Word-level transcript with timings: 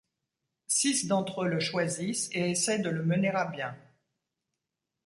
Six 0.65 1.05
d’entre 1.05 1.43
eux 1.43 1.47
le 1.47 1.59
choisissent 1.59 2.27
et 2.31 2.49
essaient 2.49 2.79
de 2.79 2.89
le 2.89 3.03
mener 3.03 3.29
à 3.29 3.45
bien. 3.45 3.77